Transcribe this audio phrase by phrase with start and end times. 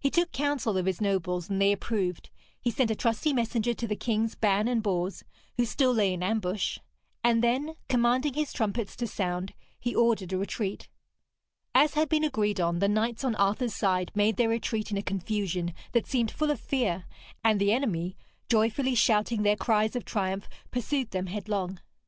[0.00, 2.30] He took counsel of his nobles, and they approved;
[2.60, 5.22] he sent a trusty messenger to the Kings Ban and Bors,
[5.56, 6.80] who still lay in ambush;
[7.22, 10.88] and then, commanding his trumpets to sound, he ordered a retreat.
[11.72, 15.02] As had been agreed on, the knights on Arthur's side made their retreat in a
[15.02, 17.04] confusion that seemed full of fear;
[17.44, 18.16] and the enemy,
[18.48, 21.78] joyfully shouting their cries of triumph, pursued them headlong.